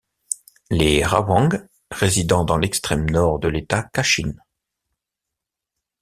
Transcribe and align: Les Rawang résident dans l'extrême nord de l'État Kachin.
Les 0.71 1.05
Rawang 1.05 1.63
résident 1.91 2.43
dans 2.43 2.57
l'extrême 2.57 3.07
nord 3.07 3.37
de 3.37 3.47
l'État 3.47 3.83
Kachin. 3.93 4.33